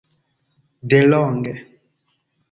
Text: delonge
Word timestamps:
delonge 0.89 1.51